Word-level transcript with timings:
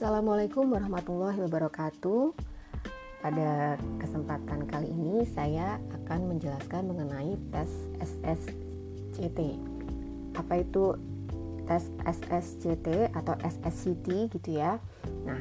Assalamualaikum 0.00 0.72
warahmatullahi 0.72 1.44
wabarakatuh. 1.44 2.32
Pada 3.20 3.76
kesempatan 4.00 4.64
kali 4.64 4.88
ini 4.88 5.28
saya 5.28 5.76
akan 5.92 6.24
menjelaskan 6.24 6.88
mengenai 6.88 7.36
tes 7.52 7.68
SSCT. 8.00 9.60
Apa 10.40 10.64
itu 10.64 10.96
tes 11.68 11.84
SSCT 12.00 13.12
atau 13.12 13.36
SSCT 13.44 14.32
gitu 14.32 14.56
ya? 14.56 14.80
Nah, 15.28 15.36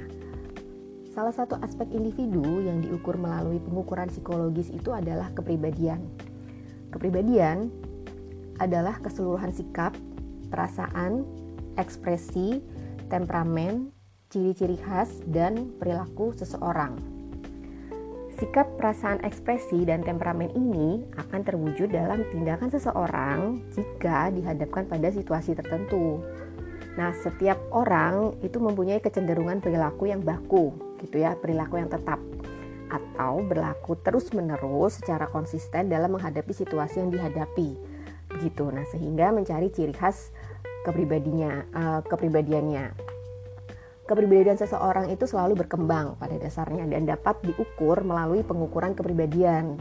salah 1.16 1.32
satu 1.32 1.56
aspek 1.64 1.88
individu 1.96 2.60
yang 2.60 2.84
diukur 2.84 3.16
melalui 3.16 3.64
pengukuran 3.64 4.12
psikologis 4.12 4.76
itu 4.76 4.92
adalah 4.92 5.32
kepribadian. 5.40 6.04
Kepribadian 6.92 7.72
adalah 8.60 9.00
keseluruhan 9.00 9.56
sikap, 9.56 9.96
perasaan, 10.52 11.24
ekspresi, 11.80 12.60
temperamen, 13.08 13.96
ciri-ciri 14.30 14.78
khas, 14.78 15.10
dan 15.26 15.74
perilaku 15.82 16.38
seseorang. 16.38 16.94
Sikap, 18.38 18.80
perasaan, 18.80 19.20
ekspresi, 19.26 19.84
dan 19.84 20.06
temperamen 20.06 20.54
ini 20.56 21.04
akan 21.18 21.42
terwujud 21.44 21.92
dalam 21.92 22.24
tindakan 22.32 22.72
seseorang 22.72 23.60
jika 23.76 24.32
dihadapkan 24.32 24.88
pada 24.88 25.12
situasi 25.12 25.58
tertentu. 25.58 26.24
Nah, 26.96 27.12
setiap 27.20 27.60
orang 27.76 28.40
itu 28.40 28.62
mempunyai 28.62 29.04
kecenderungan 29.04 29.60
perilaku 29.60 30.08
yang 30.08 30.24
baku, 30.24 30.72
gitu 31.04 31.20
ya, 31.20 31.36
perilaku 31.36 31.82
yang 31.82 31.92
tetap 31.92 32.22
atau 32.90 33.44
berlaku 33.44 33.98
terus-menerus 34.02 35.04
secara 35.04 35.28
konsisten 35.30 35.92
dalam 35.92 36.16
menghadapi 36.16 36.54
situasi 36.54 37.02
yang 37.02 37.12
dihadapi. 37.12 37.76
Begitu. 38.30 38.66
Nah, 38.72 38.86
sehingga 38.88 39.34
mencari 39.36 39.68
ciri 39.74 39.92
khas 39.92 40.32
kepribadinya, 40.88 41.66
uh, 41.76 42.02
kepribadiannya 42.08 43.19
kepribadian 44.10 44.58
seseorang 44.58 45.14
itu 45.14 45.30
selalu 45.30 45.62
berkembang 45.62 46.18
pada 46.18 46.34
dasarnya 46.42 46.90
dan 46.90 47.06
dapat 47.06 47.38
diukur 47.46 48.02
melalui 48.02 48.42
pengukuran 48.42 48.98
kepribadian. 48.98 49.78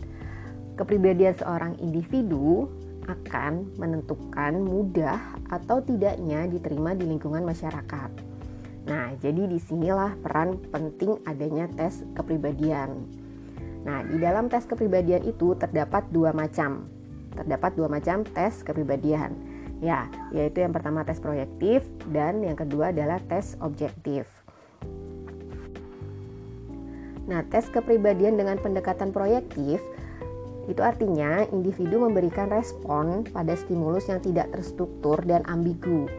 Kepribadian 0.77 1.33
seorang 1.33 1.81
individu 1.81 2.69
akan 3.09 3.73
menentukan 3.81 4.61
mudah 4.61 5.17
atau 5.49 5.81
tidaknya 5.81 6.45
diterima 6.45 6.93
di 6.93 7.09
lingkungan 7.09 7.41
masyarakat. 7.41 8.11
Nah, 8.85 9.17
jadi 9.17 9.49
di 9.49 9.57
sinilah 9.57 10.21
peran 10.21 10.61
penting 10.69 11.25
adanya 11.25 11.65
tes 11.73 12.05
kepribadian. 12.13 13.09
Nah, 13.89 14.05
di 14.05 14.21
dalam 14.21 14.53
tes 14.53 14.69
kepribadian 14.69 15.25
itu 15.25 15.57
terdapat 15.57 16.05
dua 16.13 16.37
macam. 16.37 16.85
Terdapat 17.33 17.81
dua 17.81 17.89
macam 17.89 18.29
tes 18.29 18.61
kepribadian 18.61 19.48
Ya, 19.79 20.11
yaitu 20.35 20.67
yang 20.67 20.75
pertama 20.75 21.07
tes 21.07 21.23
proyektif 21.23 21.87
dan 22.11 22.43
yang 22.43 22.59
kedua 22.59 22.91
adalah 22.91 23.23
tes 23.31 23.55
objektif. 23.63 24.27
Nah, 27.29 27.45
tes 27.47 27.69
kepribadian 27.71 28.41
dengan 28.41 28.59
pendekatan 28.59 29.15
proyektif 29.15 29.79
itu 30.69 30.81
artinya 30.85 31.47
individu 31.55 32.03
memberikan 32.03 32.51
respon 32.51 33.25
pada 33.31 33.57
stimulus 33.57 34.11
yang 34.11 34.21
tidak 34.21 34.51
terstruktur 34.53 35.21
dan 35.25 35.47
ambigu. 35.47 36.11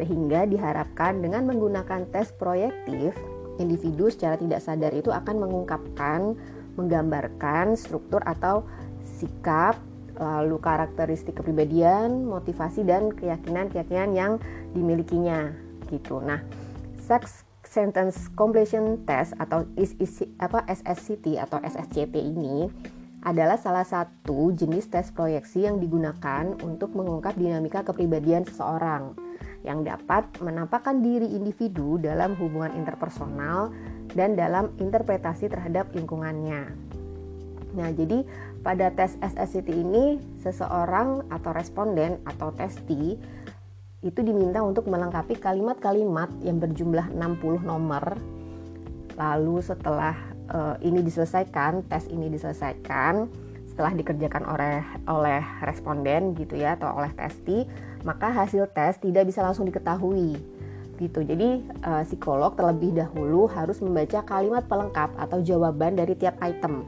Sehingga 0.00 0.48
diharapkan 0.48 1.20
dengan 1.20 1.46
menggunakan 1.46 2.08
tes 2.10 2.32
proyektif, 2.34 3.12
individu 3.60 4.08
secara 4.08 4.40
tidak 4.40 4.64
sadar 4.64 4.90
itu 4.96 5.12
akan 5.12 5.46
mengungkapkan, 5.46 6.34
menggambarkan 6.80 7.76
struktur 7.76 8.24
atau 8.24 8.64
sikap 9.04 9.76
lalu 10.16 10.60
karakteristik 10.60 11.40
kepribadian, 11.40 12.28
motivasi 12.28 12.84
dan 12.84 13.12
keyakinan-keyakinan 13.12 14.10
yang 14.12 14.32
dimilikinya 14.76 15.52
gitu. 15.88 16.20
Nah, 16.20 16.40
sex 17.00 17.44
sentence 17.64 18.28
completion 18.36 19.00
test 19.08 19.32
atau 19.40 19.64
apa 20.40 20.60
SSCT 20.68 21.40
atau 21.40 21.58
SSCT 21.64 22.14
ini 22.20 22.68
adalah 23.22 23.54
salah 23.54 23.86
satu 23.86 24.50
jenis 24.50 24.90
tes 24.90 25.14
proyeksi 25.14 25.64
yang 25.64 25.78
digunakan 25.78 26.52
untuk 26.60 26.92
mengungkap 26.92 27.38
dinamika 27.38 27.86
kepribadian 27.86 28.42
seseorang 28.42 29.14
yang 29.62 29.86
dapat 29.86 30.26
menampakkan 30.42 31.06
diri 31.06 31.30
individu 31.30 32.02
dalam 32.02 32.34
hubungan 32.34 32.74
interpersonal 32.74 33.70
dan 34.12 34.34
dalam 34.34 34.74
interpretasi 34.82 35.46
terhadap 35.46 35.94
lingkungannya. 35.94 36.66
Nah, 37.72 37.88
jadi 37.94 38.26
pada 38.62 38.94
tes 38.94 39.18
SSCT 39.18 39.74
ini, 39.74 40.22
seseorang 40.38 41.26
atau 41.28 41.50
responden 41.50 42.22
atau 42.22 42.54
testi 42.54 43.18
itu 44.02 44.20
diminta 44.22 44.62
untuk 44.62 44.90
melengkapi 44.90 45.38
kalimat-kalimat 45.38 46.30
yang 46.42 46.58
berjumlah 46.58 47.10
60 47.14 47.62
nomor. 47.62 48.18
Lalu 49.18 49.62
setelah 49.62 50.14
uh, 50.50 50.74
ini 50.82 51.02
diselesaikan, 51.02 51.86
tes 51.86 52.06
ini 52.10 52.30
diselesaikan, 52.30 53.30
setelah 53.70 53.94
dikerjakan 53.94 54.42
oleh 54.46 54.82
oleh 55.06 55.42
responden 55.62 56.34
gitu 56.38 56.58
ya 56.58 56.74
atau 56.78 56.90
oleh 56.98 57.10
testi, 57.14 57.66
maka 58.02 58.30
hasil 58.30 58.70
tes 58.74 58.98
tidak 58.98 59.26
bisa 59.26 59.42
langsung 59.42 59.66
diketahui 59.66 60.38
gitu. 61.02 61.22
Jadi 61.26 61.66
uh, 61.82 62.02
psikolog 62.06 62.54
terlebih 62.54 62.94
dahulu 62.94 63.50
harus 63.50 63.82
membaca 63.82 64.22
kalimat 64.22 64.66
pelengkap 64.70 65.14
atau 65.18 65.42
jawaban 65.42 65.98
dari 65.98 66.14
tiap 66.14 66.38
item 66.42 66.86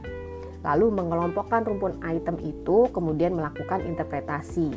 lalu 0.65 0.89
mengelompokkan 0.89 1.61
rumpun 1.61 2.01
item 2.01 2.41
itu, 2.41 2.89
kemudian 2.89 3.37
melakukan 3.37 3.85
interpretasi. 3.85 4.73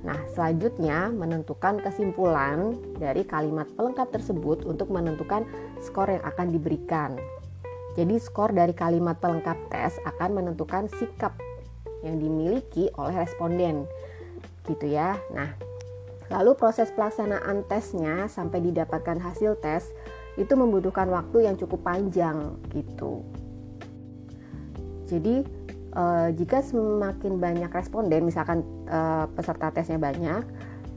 Nah, 0.00 0.16
selanjutnya 0.32 1.12
menentukan 1.12 1.84
kesimpulan 1.84 2.72
dari 2.96 3.20
kalimat 3.28 3.68
pelengkap 3.76 4.08
tersebut 4.16 4.64
untuk 4.64 4.88
menentukan 4.88 5.44
skor 5.84 6.08
yang 6.08 6.24
akan 6.24 6.56
diberikan. 6.56 7.20
Jadi, 8.00 8.16
skor 8.16 8.56
dari 8.56 8.72
kalimat 8.72 9.20
pelengkap 9.20 9.56
tes 9.68 10.00
akan 10.08 10.40
menentukan 10.40 10.88
sikap 10.96 11.36
yang 12.00 12.16
dimiliki 12.16 12.88
oleh 12.96 13.12
responden. 13.12 13.84
Gitu 14.64 14.88
ya. 14.88 15.20
Nah, 15.36 15.52
lalu 16.32 16.56
proses 16.56 16.88
pelaksanaan 16.94 17.68
tesnya 17.68 18.30
sampai 18.30 18.64
didapatkan 18.64 19.20
hasil 19.20 19.58
tes 19.60 19.90
itu 20.36 20.52
membutuhkan 20.52 21.08
waktu 21.08 21.48
yang 21.48 21.56
cukup 21.56 21.82
panjang 21.82 22.56
gitu. 22.70 23.24
Jadi 25.06 25.46
uh, 25.94 26.28
jika 26.34 26.60
semakin 26.62 27.38
banyak 27.38 27.70
responden, 27.70 28.26
misalkan 28.26 28.62
uh, 28.90 29.30
peserta 29.32 29.70
tesnya 29.70 29.98
banyak, 30.02 30.42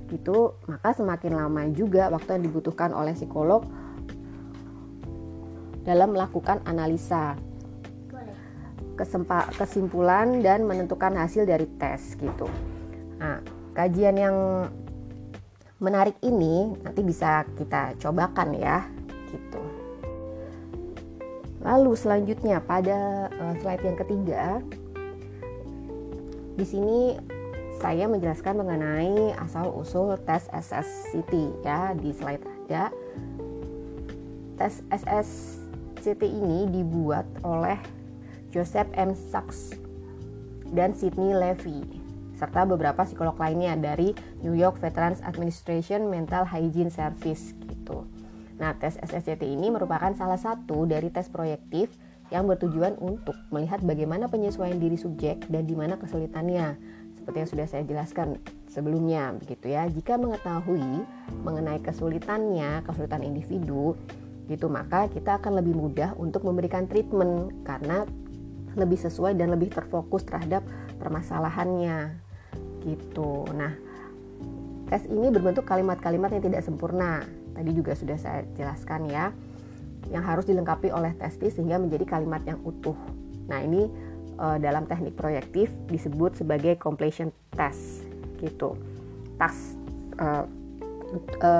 itu 0.10 0.54
maka 0.66 0.90
semakin 0.98 1.38
lama 1.38 1.62
juga 1.70 2.10
waktu 2.10 2.42
yang 2.42 2.44
dibutuhkan 2.50 2.92
oleh 2.92 3.14
psikolog 3.14 3.62
dalam 5.86 6.14
melakukan 6.14 6.62
analisa 6.66 7.38
kesimpulan 9.56 10.44
dan 10.44 10.68
menentukan 10.68 11.16
hasil 11.16 11.48
dari 11.48 11.64
tes 11.80 12.20
gitu. 12.20 12.52
Nah, 13.16 13.40
kajian 13.72 14.20
yang 14.20 14.68
menarik 15.80 16.20
ini 16.20 16.76
nanti 16.84 17.00
bisa 17.00 17.48
kita 17.56 17.96
cobakan 17.96 18.52
ya 18.60 18.84
gitu. 19.32 19.79
Lalu 21.60 21.92
selanjutnya 21.96 22.64
pada 22.64 23.28
uh, 23.28 23.54
slide 23.60 23.84
yang 23.84 23.98
ketiga, 24.00 24.64
di 26.56 26.66
sini 26.68 27.20
saya 27.80 28.12
menjelaskan 28.12 28.60
mengenai 28.60 29.32
asal 29.40 29.72
usul 29.72 30.20
tes 30.28 30.52
SSCT 30.52 31.64
ya 31.64 31.96
di 31.96 32.12
slide 32.12 32.44
ada. 32.44 32.92
Tes 34.60 34.84
SSCT 34.92 36.24
ini 36.28 36.68
dibuat 36.68 37.24
oleh 37.48 37.80
Joseph 38.52 38.92
M. 38.96 39.16
Sachs 39.16 39.76
dan 40.76 40.92
Sidney 40.92 41.32
Levy 41.32 42.00
serta 42.40 42.64
beberapa 42.64 43.04
psikolog 43.04 43.36
lainnya 43.36 43.76
dari 43.76 44.16
New 44.40 44.56
York 44.56 44.80
Veterans 44.80 45.20
Administration 45.28 46.08
Mental 46.08 46.48
Hygiene 46.48 46.92
Service. 46.92 47.59
Nah, 48.60 48.76
tes 48.76 49.00
SSCT 49.00 49.48
ini 49.48 49.72
merupakan 49.72 50.12
salah 50.14 50.38
satu 50.38 50.84
dari 50.84 51.08
tes 51.08 51.32
proyektif 51.32 51.90
yang 52.30 52.46
bertujuan 52.46 53.00
untuk 53.02 53.34
melihat 53.50 53.82
bagaimana 53.82 54.30
penyesuaian 54.30 54.78
diri 54.78 55.00
subjek 55.00 55.48
dan 55.50 55.66
di 55.66 55.74
mana 55.74 55.98
kesulitannya. 55.98 56.78
Seperti 57.18 57.38
yang 57.40 57.50
sudah 57.50 57.68
saya 57.72 57.84
jelaskan 57.88 58.38
sebelumnya, 58.70 59.34
begitu 59.40 59.74
ya. 59.74 59.88
Jika 59.90 60.20
mengetahui 60.20 61.08
mengenai 61.42 61.82
kesulitannya, 61.82 62.86
kesulitan 62.86 63.26
individu, 63.26 63.98
gitu 64.52 64.66
maka 64.68 65.10
kita 65.10 65.38
akan 65.42 65.62
lebih 65.62 65.78
mudah 65.78 66.14
untuk 66.18 66.46
memberikan 66.46 66.86
treatment 66.90 67.54
karena 67.66 68.06
lebih 68.78 68.98
sesuai 68.98 69.38
dan 69.38 69.54
lebih 69.54 69.74
terfokus 69.74 70.26
terhadap 70.28 70.62
permasalahannya. 71.02 72.14
Gitu. 72.86 73.46
Nah, 73.58 73.74
tes 74.90 75.06
ini 75.06 75.30
berbentuk 75.30 75.64
kalimat-kalimat 75.70 76.34
yang 76.34 76.44
tidak 76.44 76.66
sempurna 76.66 77.22
Tadi 77.60 77.76
juga 77.76 77.92
sudah 77.92 78.16
saya 78.16 78.48
jelaskan 78.56 79.12
ya, 79.12 79.36
yang 80.08 80.24
harus 80.24 80.48
dilengkapi 80.48 80.96
oleh 80.96 81.12
testi 81.20 81.52
sehingga 81.52 81.76
menjadi 81.76 82.08
kalimat 82.08 82.40
yang 82.48 82.56
utuh. 82.64 82.96
Nah 83.52 83.60
ini 83.60 83.92
e, 84.40 84.46
dalam 84.64 84.88
teknik 84.88 85.20
proyektif 85.20 85.68
disebut 85.92 86.40
sebagai 86.40 86.80
completion 86.80 87.36
test 87.52 88.08
gitu. 88.40 88.80
Tas 89.36 89.76
e, 90.16 90.28
e, 91.20 91.52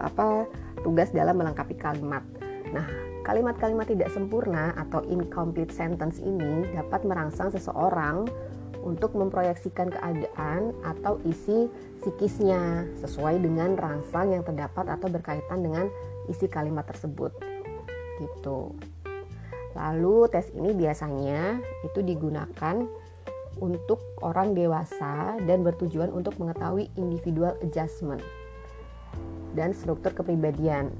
apa 0.00 0.48
tugas 0.80 1.12
dalam 1.12 1.36
melengkapi 1.36 1.76
kalimat. 1.76 2.24
Nah, 2.72 2.88
kalimat-kalimat 3.28 3.84
tidak 3.84 4.08
sempurna 4.16 4.72
atau 4.80 5.04
incomplete 5.12 5.76
sentence 5.76 6.24
ini 6.24 6.72
dapat 6.72 7.04
merangsang 7.04 7.52
seseorang 7.52 8.24
untuk 8.84 9.16
memproyeksikan 9.16 9.88
keadaan 9.88 10.76
atau 10.84 11.16
isi 11.24 11.72
psikisnya 12.04 12.84
sesuai 13.00 13.40
dengan 13.40 13.74
rangsang 13.80 14.36
yang 14.36 14.44
terdapat 14.44 14.92
atau 14.92 15.08
berkaitan 15.08 15.64
dengan 15.64 15.88
isi 16.28 16.44
kalimat 16.46 16.84
tersebut. 16.84 17.32
Gitu. 18.20 18.76
Lalu 19.74 20.30
tes 20.30 20.52
ini 20.54 20.70
biasanya 20.76 21.58
itu 21.82 22.04
digunakan 22.04 22.84
untuk 23.58 24.02
orang 24.22 24.54
dewasa 24.54 25.38
dan 25.48 25.64
bertujuan 25.64 26.12
untuk 26.12 26.36
mengetahui 26.38 26.92
individual 27.00 27.56
adjustment 27.64 28.22
dan 29.56 29.72
struktur 29.72 30.14
kepribadian. 30.14 30.92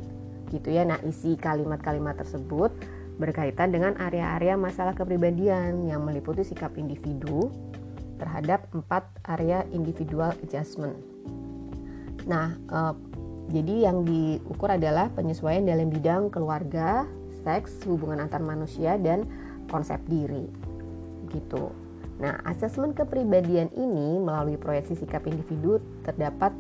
Gitu 0.50 0.74
ya. 0.74 0.86
Nah, 0.86 0.98
isi 1.02 1.34
kalimat-kalimat 1.34 2.18
tersebut 2.18 2.70
berkaitan 3.18 3.70
dengan 3.70 3.94
area-area 3.98 4.58
masalah 4.58 4.92
kepribadian 4.96 5.86
yang 5.86 6.02
meliputi 6.02 6.42
sikap 6.42 6.74
individu, 6.74 7.50
terhadap 8.18 8.66
empat 8.74 9.04
area 9.26 9.66
individual 9.74 10.32
adjustment. 10.42 10.94
Nah, 12.24 12.56
eh, 12.56 12.94
jadi 13.52 13.90
yang 13.90 14.08
diukur 14.08 14.72
adalah 14.72 15.12
penyesuaian 15.12 15.68
dalam 15.68 15.92
bidang 15.92 16.32
keluarga, 16.32 17.04
seks, 17.44 17.84
hubungan 17.84 18.24
antar 18.24 18.40
manusia, 18.40 18.96
dan 18.96 19.28
konsep 19.68 20.00
diri. 20.08 20.48
Gitu. 21.28 21.68
Nah, 22.22 22.40
asesmen 22.46 22.94
kepribadian 22.94 23.68
ini 23.74 24.22
melalui 24.22 24.56
proyeksi 24.56 24.96
sikap 24.96 25.26
individu 25.26 25.82
terdapat 26.06 26.54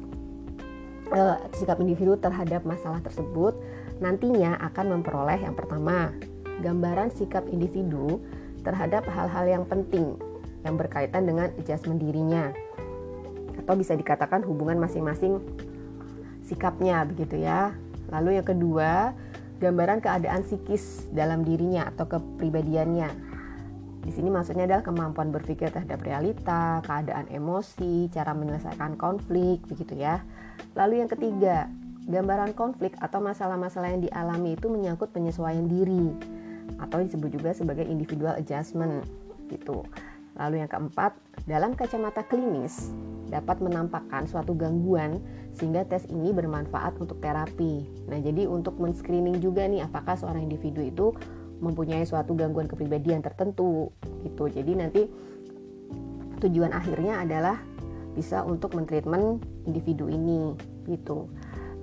eh, 1.14 1.38
sikap 1.56 1.78
individu 1.80 2.18
terhadap 2.18 2.66
masalah 2.66 3.00
tersebut 3.00 3.54
nantinya 4.02 4.58
akan 4.58 4.98
memperoleh 4.98 5.38
yang 5.38 5.54
pertama 5.54 6.10
gambaran 6.62 7.10
sikap 7.14 7.48
individu 7.50 8.22
terhadap 8.62 9.04
hal-hal 9.10 9.44
yang 9.46 9.64
penting 9.66 10.14
yang 10.64 10.80
berkaitan 10.80 11.28
dengan 11.28 11.52
adjustment 11.60 12.00
dirinya 12.00 12.50
atau 13.64 13.74
bisa 13.76 13.94
dikatakan 13.94 14.44
hubungan 14.44 14.76
masing-masing 14.80 15.40
sikapnya 16.44 17.04
begitu 17.08 17.40
ya. 17.40 17.72
Lalu 18.12 18.40
yang 18.40 18.46
kedua, 18.46 19.16
gambaran 19.60 20.04
keadaan 20.04 20.44
psikis 20.44 21.08
dalam 21.12 21.44
dirinya 21.44 21.88
atau 21.88 22.04
kepribadiannya. 22.04 23.32
Di 24.04 24.12
sini 24.12 24.28
maksudnya 24.28 24.68
adalah 24.68 24.84
kemampuan 24.84 25.32
berpikir 25.32 25.72
terhadap 25.72 26.04
realita, 26.04 26.84
keadaan 26.84 27.24
emosi, 27.32 28.12
cara 28.12 28.36
menyelesaikan 28.36 29.00
konflik 29.00 29.64
begitu 29.64 29.96
ya. 29.96 30.20
Lalu 30.76 31.00
yang 31.00 31.08
ketiga, 31.08 31.72
gambaran 32.04 32.52
konflik 32.52 32.92
atau 33.00 33.24
masalah-masalah 33.24 33.96
yang 33.96 34.04
dialami 34.04 34.60
itu 34.60 34.68
menyangkut 34.68 35.08
penyesuaian 35.08 35.64
diri 35.64 36.12
atau 36.80 37.00
disebut 37.00 37.30
juga 37.32 37.50
sebagai 37.52 37.84
individual 37.86 38.36
adjustment 38.36 39.04
gitu. 39.48 39.84
Lalu 40.34 40.66
yang 40.66 40.70
keempat, 40.70 41.14
dalam 41.46 41.78
kacamata 41.78 42.26
klinis 42.26 42.90
dapat 43.30 43.62
menampakkan 43.62 44.26
suatu 44.26 44.54
gangguan 44.54 45.22
sehingga 45.54 45.86
tes 45.86 46.06
ini 46.10 46.34
bermanfaat 46.34 46.98
untuk 46.98 47.22
terapi. 47.22 47.86
Nah, 48.10 48.18
jadi 48.18 48.50
untuk 48.50 48.78
men-screening 48.82 49.38
juga 49.38 49.66
nih 49.66 49.86
apakah 49.86 50.18
seorang 50.18 50.46
individu 50.46 50.82
itu 50.82 51.14
mempunyai 51.62 52.02
suatu 52.02 52.34
gangguan 52.34 52.66
kepribadian 52.66 53.22
tertentu 53.22 53.94
gitu. 54.26 54.50
Jadi 54.50 54.72
nanti 54.74 55.02
tujuan 56.42 56.74
akhirnya 56.74 57.22
adalah 57.22 57.56
bisa 58.14 58.42
untuk 58.42 58.74
mentreatment 58.74 59.42
individu 59.66 60.10
ini 60.10 60.54
gitu. 60.90 61.30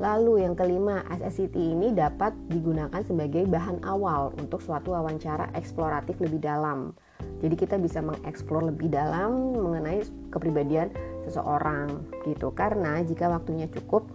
Lalu 0.02 0.42
yang 0.42 0.58
kelima, 0.58 1.06
SSCT 1.14 1.54
ini 1.62 1.94
dapat 1.94 2.34
digunakan 2.50 3.06
sebagai 3.06 3.46
bahan 3.46 3.86
awal 3.86 4.34
untuk 4.42 4.58
suatu 4.58 4.98
wawancara 4.98 5.54
eksploratif 5.54 6.18
lebih 6.18 6.42
dalam 6.42 6.98
jadi 7.42 7.56
kita 7.58 7.76
bisa 7.82 8.06
mengeksplor 8.06 8.70
lebih 8.70 8.94
dalam 8.94 9.58
mengenai 9.58 10.06
kepribadian 10.30 10.94
seseorang 11.26 12.06
gitu. 12.30 12.54
Karena 12.54 13.02
jika 13.02 13.30
waktunya 13.34 13.66
cukup, 13.70 14.06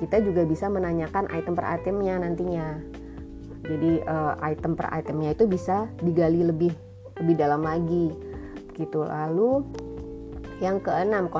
kita 0.00 0.20
juga 0.20 0.44
bisa 0.44 0.68
menanyakan 0.68 1.28
item 1.32 1.56
per 1.56 1.64
itemnya 1.80 2.20
nantinya. 2.20 2.76
Jadi 3.64 4.04
uh, 4.04 4.36
item 4.44 4.76
per 4.76 4.92
itemnya 4.92 5.32
itu 5.32 5.48
bisa 5.48 5.88
digali 6.04 6.44
lebih 6.44 6.72
lebih 7.24 7.34
dalam 7.40 7.64
lagi 7.64 8.12
gitu. 8.76 9.00
Lalu 9.00 9.64
yang 10.60 10.84
keenam, 10.84 11.32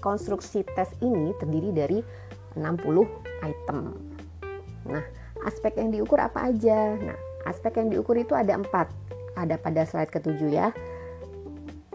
konstruksi 0.00 0.64
tes 0.72 0.88
ini 1.04 1.36
terdiri 1.36 1.70
dari 1.76 1.98
60 2.56 3.25
item. 3.42 3.96
Nah, 4.86 5.04
aspek 5.44 5.76
yang 5.76 5.90
diukur 5.90 6.22
apa 6.22 6.52
aja? 6.52 6.94
Nah, 6.96 7.18
aspek 7.48 7.80
yang 7.80 7.88
diukur 7.90 8.16
itu 8.16 8.32
ada 8.32 8.56
empat 8.56 8.88
ada 9.36 9.60
pada 9.60 9.84
slide 9.84 10.10
ketujuh 10.10 10.50
ya. 10.50 10.72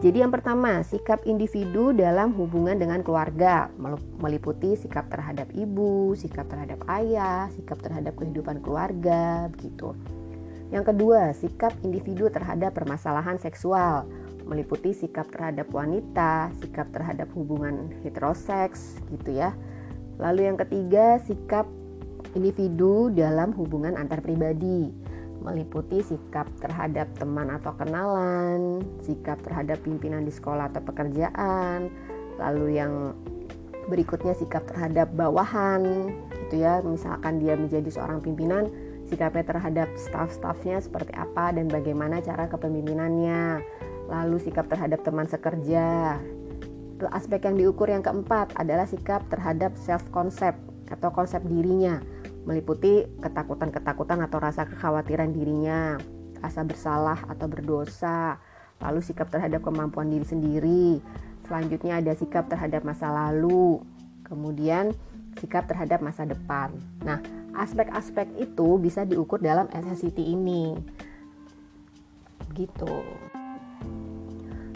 Jadi 0.02 0.18
yang 0.18 0.34
pertama, 0.34 0.82
sikap 0.82 1.22
individu 1.30 1.94
dalam 1.94 2.34
hubungan 2.34 2.74
dengan 2.74 3.06
keluarga 3.06 3.70
meliputi 4.18 4.74
sikap 4.74 5.06
terhadap 5.06 5.46
ibu, 5.54 6.18
sikap 6.18 6.50
terhadap 6.50 6.82
ayah, 6.90 7.46
sikap 7.54 7.78
terhadap 7.78 8.18
kehidupan 8.18 8.58
keluarga, 8.66 9.46
begitu. 9.54 9.94
Yang 10.74 10.90
kedua, 10.90 11.30
sikap 11.38 11.70
individu 11.86 12.26
terhadap 12.34 12.74
permasalahan 12.74 13.38
seksual 13.38 14.10
meliputi 14.42 14.90
sikap 14.90 15.30
terhadap 15.30 15.70
wanita, 15.70 16.50
sikap 16.58 16.90
terhadap 16.90 17.30
hubungan 17.38 17.94
heteroseks, 18.02 18.98
gitu 19.14 19.38
ya. 19.38 19.54
Lalu 20.20 20.50
yang 20.50 20.58
ketiga, 20.60 21.20
sikap 21.24 21.64
individu 22.32 23.12
dalam 23.12 23.52
hubungan 23.56 23.96
antar 23.96 24.24
pribadi 24.24 24.92
meliputi 25.42 26.00
sikap 26.06 26.46
terhadap 26.62 27.10
teman 27.18 27.50
atau 27.50 27.74
kenalan, 27.74 28.80
sikap 29.02 29.42
terhadap 29.42 29.82
pimpinan 29.82 30.22
di 30.22 30.30
sekolah 30.30 30.70
atau 30.70 30.80
pekerjaan, 30.86 31.90
lalu 32.38 32.78
yang 32.78 33.12
berikutnya 33.90 34.38
sikap 34.38 34.62
terhadap 34.70 35.10
bawahan, 35.18 36.14
gitu 36.46 36.62
ya. 36.62 36.78
Misalkan 36.86 37.42
dia 37.42 37.58
menjadi 37.58 37.90
seorang 37.90 38.22
pimpinan, 38.22 38.70
sikapnya 39.10 39.42
terhadap 39.42 39.90
staff-staffnya 39.98 40.78
seperti 40.78 41.12
apa 41.18 41.50
dan 41.50 41.66
bagaimana 41.66 42.22
cara 42.22 42.46
kepemimpinannya. 42.46 43.60
Lalu 44.06 44.36
sikap 44.38 44.70
terhadap 44.70 45.02
teman 45.02 45.26
sekerja. 45.26 46.18
Aspek 47.10 47.48
yang 47.48 47.56
diukur 47.58 47.90
yang 47.90 48.04
keempat 48.04 48.54
adalah 48.54 48.86
sikap 48.86 49.26
terhadap 49.32 49.74
self 49.74 50.06
concept 50.14 50.60
atau 50.92 51.08
konsep 51.08 51.40
dirinya 51.48 51.98
meliputi 52.42 53.06
ketakutan-ketakutan 53.22 54.18
atau 54.26 54.38
rasa 54.42 54.66
kekhawatiran 54.66 55.30
dirinya, 55.30 55.98
rasa 56.42 56.66
bersalah 56.66 57.18
atau 57.30 57.46
berdosa, 57.46 58.38
lalu 58.82 58.98
sikap 58.98 59.30
terhadap 59.30 59.62
kemampuan 59.62 60.10
diri 60.10 60.26
sendiri. 60.26 60.86
Selanjutnya 61.46 62.02
ada 62.02 62.12
sikap 62.18 62.50
terhadap 62.50 62.82
masa 62.82 63.10
lalu, 63.10 63.82
kemudian 64.26 64.90
sikap 65.38 65.70
terhadap 65.70 66.02
masa 66.02 66.26
depan. 66.26 66.74
Nah, 67.06 67.22
aspek-aspek 67.54 68.26
itu 68.38 68.78
bisa 68.78 69.06
diukur 69.06 69.38
dalam 69.38 69.70
SSCT 69.70 70.18
ini. 70.18 70.74
Gitu. 72.52 72.94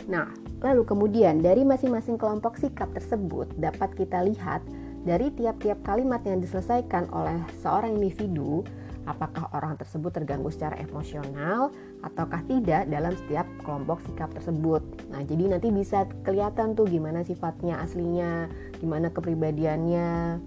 Nah, 0.06 0.30
lalu 0.64 0.82
kemudian 0.88 1.44
dari 1.44 1.64
masing-masing 1.64 2.16
kelompok 2.16 2.56
sikap 2.56 2.88
tersebut 2.96 3.50
dapat 3.60 3.92
kita 3.96 4.24
lihat 4.24 4.64
dari 5.06 5.30
tiap-tiap 5.30 5.86
kalimat 5.86 6.18
yang 6.26 6.42
diselesaikan 6.42 7.06
oleh 7.14 7.38
seorang 7.62 7.94
individu, 7.94 8.66
apakah 9.06 9.46
orang 9.54 9.78
tersebut 9.78 10.10
terganggu 10.10 10.50
secara 10.50 10.82
emosional 10.82 11.70
ataukah 12.02 12.42
tidak 12.50 12.90
dalam 12.90 13.14
setiap 13.14 13.46
kelompok 13.62 14.02
sikap 14.02 14.34
tersebut. 14.34 14.82
Nah, 15.14 15.22
jadi 15.22 15.56
nanti 15.56 15.70
bisa 15.70 16.10
kelihatan 16.26 16.74
tuh 16.74 16.90
gimana 16.90 17.22
sifatnya 17.22 17.78
aslinya, 17.78 18.50
gimana 18.82 19.14
kepribadiannya 19.14 20.42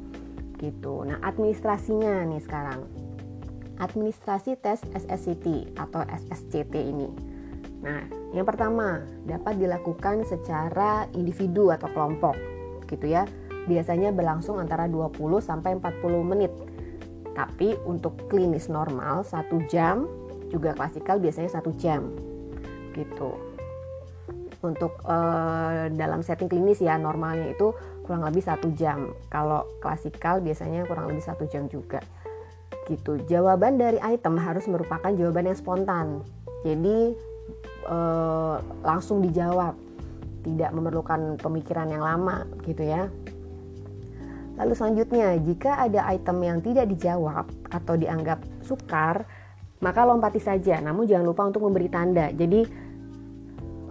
gitu. 0.60 1.08
Nah, 1.08 1.24
administrasinya 1.24 2.28
nih 2.28 2.44
sekarang. 2.44 2.84
Administrasi 3.80 4.60
tes 4.60 4.84
SSCT 4.92 5.72
atau 5.80 6.04
SSCT 6.04 6.76
ini. 6.76 7.08
Nah, 7.80 8.04
yang 8.36 8.44
pertama 8.44 9.04
dapat 9.24 9.56
dilakukan 9.56 10.28
secara 10.28 11.08
individu 11.16 11.72
atau 11.72 11.88
kelompok 11.96 12.36
gitu 12.90 13.06
ya 13.06 13.24
biasanya 13.70 14.10
berlangsung 14.10 14.58
antara 14.58 14.90
20 14.90 15.14
sampai 15.46 15.78
40 15.78 16.26
menit. 16.26 16.50
Tapi 17.38 17.78
untuk 17.86 18.18
klinis 18.28 18.68
normal 18.68 19.22
satu 19.22 19.62
jam, 19.70 20.10
juga 20.50 20.74
klasikal 20.74 21.22
biasanya 21.22 21.54
satu 21.54 21.72
jam, 21.78 22.10
gitu. 22.98 23.38
Untuk 24.60 25.00
uh, 25.08 25.88
dalam 25.94 26.20
setting 26.20 26.52
klinis 26.52 26.84
ya 26.84 27.00
normalnya 27.00 27.54
itu 27.54 27.72
kurang 28.04 28.28
lebih 28.28 28.44
satu 28.44 28.74
jam. 28.76 29.14
Kalau 29.32 29.64
klasikal 29.80 30.44
biasanya 30.44 30.84
kurang 30.84 31.14
lebih 31.14 31.24
satu 31.24 31.48
jam 31.48 31.70
juga, 31.72 32.02
gitu. 32.92 33.22
Jawaban 33.30 33.80
dari 33.80 34.02
item 34.04 34.36
harus 34.36 34.66
merupakan 34.68 35.14
jawaban 35.14 35.54
yang 35.54 35.56
spontan. 35.56 36.26
Jadi 36.68 37.16
uh, 37.90 38.62
langsung 38.86 39.26
dijawab, 39.26 39.74
tidak 40.46 40.70
memerlukan 40.72 41.36
pemikiran 41.42 41.90
yang 41.90 42.06
lama, 42.06 42.46
gitu 42.64 42.86
ya. 42.86 43.10
Lalu 44.60 44.74
selanjutnya, 44.76 45.40
jika 45.40 45.80
ada 45.80 46.04
item 46.12 46.38
yang 46.44 46.60
tidak 46.60 46.86
dijawab 46.92 47.48
atau 47.72 47.96
dianggap 47.96 48.44
sukar, 48.60 49.24
maka 49.80 50.04
lompati 50.04 50.44
saja. 50.44 50.84
Namun 50.84 51.08
jangan 51.08 51.26
lupa 51.32 51.48
untuk 51.48 51.64
memberi 51.64 51.88
tanda. 51.88 52.28
Jadi 52.36 52.68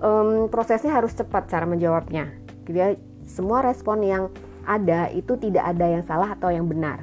um, 0.05 0.47
prosesnya 0.53 0.93
harus 0.93 1.17
cepat 1.17 1.49
cara 1.49 1.65
menjawabnya. 1.65 2.29
Jadi 2.69 2.79
ya. 2.79 2.93
semua 3.25 3.65
respon 3.65 4.05
yang 4.05 4.29
ada 4.69 5.09
itu 5.09 5.41
tidak 5.41 5.73
ada 5.73 5.89
yang 5.89 6.05
salah 6.05 6.37
atau 6.37 6.53
yang 6.53 6.69
benar. 6.69 7.01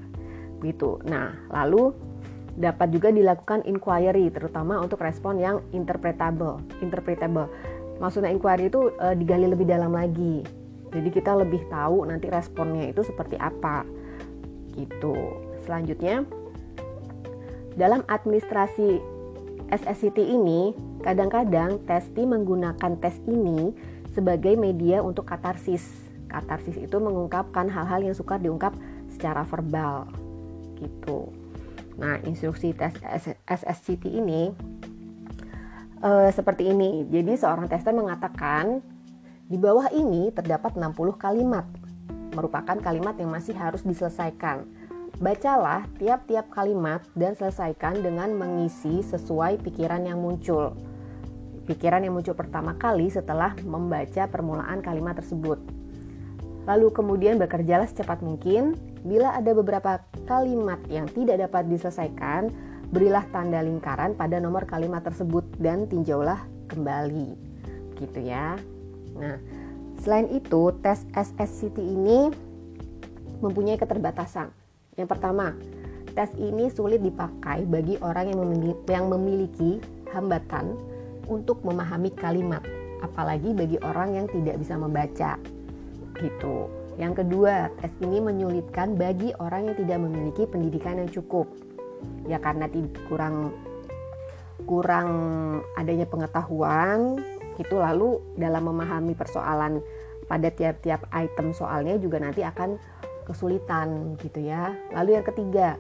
Gitu. 0.61 1.01
Nah, 1.09 1.33
lalu 1.49 1.97
dapat 2.55 2.87
juga 2.95 3.11
dilakukan 3.11 3.67
inquiry 3.67 4.31
terutama 4.31 4.79
untuk 4.79 5.03
respon 5.03 5.39
yang 5.39 5.59
interpretable. 5.75 6.63
Interpretable. 6.79 7.51
Maksudnya 7.99 8.31
inquiry 8.31 8.71
itu 8.71 8.91
e, 8.95 9.15
digali 9.15 9.47
lebih 9.47 9.67
dalam 9.67 9.91
lagi. 9.91 10.43
Jadi 10.91 11.09
kita 11.11 11.35
lebih 11.35 11.67
tahu 11.67 12.07
nanti 12.07 12.31
responnya 12.31 12.87
itu 12.87 13.03
seperti 13.03 13.35
apa. 13.35 13.83
Gitu. 14.71 15.15
Selanjutnya 15.67 16.23
dalam 17.75 18.07
administrasi 18.07 19.03
SSCT 19.67 20.15
ini 20.23 20.71
kadang-kadang 21.03 21.83
testi 21.83 22.23
menggunakan 22.23 22.95
tes 23.03 23.19
ini 23.27 23.75
sebagai 24.15 24.55
media 24.55 25.03
untuk 25.03 25.27
katarsis. 25.27 25.83
Katarsis 26.31 26.79
itu 26.79 26.97
mengungkapkan 27.03 27.67
hal-hal 27.67 28.07
yang 28.07 28.15
suka 28.15 28.39
diungkap 28.39 28.71
secara 29.11 29.43
verbal 29.43 30.07
gitu. 30.79 31.44
Nah, 31.95 32.19
instruksi 32.27 32.75
tes 32.75 32.95
SSCT 33.47 34.11
ini 34.11 34.51
uh, 36.03 36.29
seperti 36.31 36.69
ini. 36.71 37.07
Jadi 37.07 37.39
seorang 37.39 37.71
tester 37.71 37.95
mengatakan 37.95 38.83
di 39.45 39.55
bawah 39.55 39.87
ini 39.93 40.33
terdapat 40.33 40.75
60 40.75 41.15
kalimat 41.15 41.65
merupakan 42.35 42.75
kalimat 42.75 43.15
yang 43.15 43.31
masih 43.31 43.55
harus 43.55 43.81
diselesaikan. 43.87 44.67
Bacalah 45.15 45.87
tiap-tiap 45.95 46.51
kalimat 46.51 46.99
dan 47.15 47.31
selesaikan 47.39 48.03
dengan 48.03 48.35
mengisi 48.35 48.99
sesuai 48.99 49.63
pikiran 49.63 50.03
yang 50.03 50.19
muncul. 50.19 50.75
Pikiran 51.63 52.03
yang 52.03 52.19
muncul 52.19 52.35
pertama 52.35 52.75
kali 52.75 53.07
setelah 53.07 53.55
membaca 53.63 54.27
permulaan 54.27 54.83
kalimat 54.83 55.15
tersebut. 55.15 55.57
Lalu 56.67 56.91
kemudian 56.91 57.39
bekerjalah 57.39 57.87
secepat 57.87 58.19
mungkin 58.19 58.75
Bila 59.05 59.37
ada 59.37 59.53
beberapa 59.53 60.01
kalimat 60.25 60.81
yang 60.89 61.05
tidak 61.13 61.45
dapat 61.45 61.69
diselesaikan, 61.69 62.49
berilah 62.89 63.21
tanda 63.29 63.61
lingkaran 63.61 64.17
pada 64.17 64.41
nomor 64.41 64.65
kalimat 64.65 65.05
tersebut 65.05 65.45
dan 65.61 65.85
tinjaulah 65.85 66.41
kembali. 66.73 67.37
Gitu 68.01 68.19
ya. 68.25 68.57
Nah, 69.13 69.37
selain 70.01 70.25
itu, 70.33 70.73
tes 70.81 71.05
SSCT 71.13 71.77
ini 71.77 72.33
mempunyai 73.45 73.77
keterbatasan. 73.77 74.49
Yang 74.97 75.07
pertama, 75.13 75.53
tes 76.17 76.33
ini 76.41 76.73
sulit 76.73 77.05
dipakai 77.05 77.61
bagi 77.69 78.01
orang 78.01 78.33
yang 78.33 78.41
memiliki, 78.41 78.89
yang 78.89 79.05
memiliki 79.05 79.71
hambatan 80.17 80.73
untuk 81.29 81.61
memahami 81.61 82.09
kalimat, 82.09 82.65
apalagi 83.05 83.53
bagi 83.53 83.77
orang 83.85 84.17
yang 84.17 84.25
tidak 84.33 84.57
bisa 84.57 84.73
membaca. 84.81 85.37
Gitu. 86.17 86.84
Yang 86.95 87.23
kedua, 87.23 87.71
tes 87.83 87.91
ini 87.99 88.23
menyulitkan 88.23 88.95
bagi 88.95 89.35
orang 89.43 89.67
yang 89.71 89.75
tidak 89.75 89.99
memiliki 89.99 90.47
pendidikan 90.47 91.03
yang 91.03 91.11
cukup. 91.11 91.47
Ya 92.27 92.39
karena 92.39 92.67
kurang 93.11 93.51
kurang 94.63 95.09
adanya 95.75 96.07
pengetahuan 96.07 97.19
itu 97.59 97.75
lalu 97.75 98.23
dalam 98.39 98.71
memahami 98.71 99.11
persoalan 99.13 99.83
pada 100.25 100.49
tiap-tiap 100.49 101.05
item 101.13 101.53
soalnya 101.53 101.99
juga 101.99 102.17
nanti 102.23 102.47
akan 102.47 102.79
kesulitan 103.27 104.15
gitu 104.23 104.39
ya. 104.39 104.71
Lalu 104.95 105.19
yang 105.19 105.27
ketiga, 105.27 105.75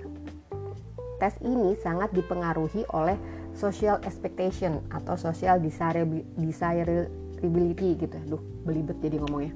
tes 1.23 1.39
ini 1.39 1.79
sangat 1.79 2.11
dipengaruhi 2.11 2.83
oleh 2.91 3.15
social 3.55 4.03
expectation 4.03 4.83
atau 4.91 5.15
social 5.15 5.63
desirability 5.63 7.95
gitu. 8.03 8.19
Duh, 8.27 8.43
belibet 8.67 8.99
jadi 8.99 9.23
ngomongnya 9.23 9.55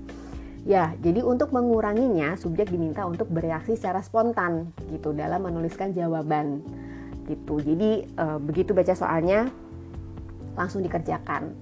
Ya, 0.68 0.92
jadi 1.00 1.24
untuk 1.24 1.56
menguranginya, 1.56 2.36
subjek 2.36 2.68
diminta 2.68 3.08
untuk 3.08 3.32
bereaksi 3.32 3.80
secara 3.80 4.04
spontan 4.04 4.76
gitu 4.92 5.16
dalam 5.16 5.48
menuliskan 5.48 5.96
jawaban 5.96 6.60
gitu. 7.32 7.64
Jadi 7.64 8.04
e, 8.10 8.26
begitu 8.44 8.76
baca 8.76 8.92
soalnya 8.92 9.48
langsung 10.60 10.84
dikerjakan 10.84 11.56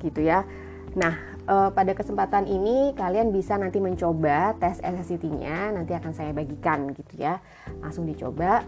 gitu 0.00 0.24
ya. 0.24 0.48
Nah, 0.96 1.12
e, 1.44 1.54
pada 1.76 1.92
kesempatan 1.92 2.48
ini 2.48 2.96
kalian 2.96 3.34
bisa 3.36 3.60
nanti 3.60 3.84
mencoba 3.84 4.56
tes 4.56 4.80
SSCT-nya, 4.80 5.76
nanti 5.76 5.92
akan 5.92 6.12
saya 6.16 6.32
bagikan 6.32 6.94
gitu 6.96 7.20
ya. 7.20 7.42
Langsung 7.84 8.08
dicoba. 8.08 8.64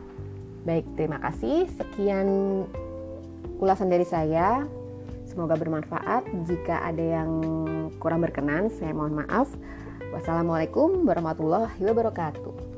Baik, 0.61 0.85
terima 0.93 1.17
kasih. 1.25 1.73
Sekian 1.73 2.29
ulasan 3.57 3.89
dari 3.89 4.05
saya. 4.05 4.69
Semoga 5.31 5.55
bermanfaat. 5.55 6.27
Jika 6.43 6.83
ada 6.91 7.23
yang 7.23 7.31
kurang 8.03 8.27
berkenan, 8.27 8.67
saya 8.75 8.91
mohon 8.91 9.15
maaf. 9.23 9.47
Wassalamualaikum 10.11 11.07
warahmatullahi 11.07 11.79
wabarakatuh. 11.87 12.70